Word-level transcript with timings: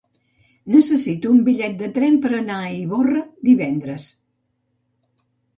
Necessito 0.75 1.33
un 1.33 1.43
bitllet 1.49 1.75
de 1.83 1.91
tren 1.99 2.17
per 2.25 2.33
anar 2.39 2.57
a 2.63 2.73
Ivorra 2.79 3.21
divendres. 3.51 4.11